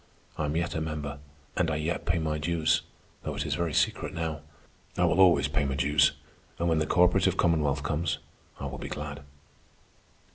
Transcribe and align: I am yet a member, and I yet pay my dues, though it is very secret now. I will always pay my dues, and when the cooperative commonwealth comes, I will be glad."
I 0.35 0.45
am 0.45 0.55
yet 0.55 0.73
a 0.73 0.81
member, 0.81 1.19
and 1.55 1.69
I 1.69 1.75
yet 1.75 2.07
pay 2.07 2.17
my 2.17 2.39
dues, 2.39 2.81
though 3.21 3.35
it 3.35 3.45
is 3.45 3.53
very 3.53 3.71
secret 3.75 4.15
now. 4.15 4.41
I 4.97 5.05
will 5.05 5.19
always 5.21 5.47
pay 5.47 5.63
my 5.63 5.75
dues, 5.75 6.13
and 6.57 6.67
when 6.67 6.79
the 6.79 6.87
cooperative 6.87 7.37
commonwealth 7.37 7.83
comes, 7.83 8.17
I 8.59 8.65
will 8.65 8.79
be 8.79 8.89
glad." 8.89 9.21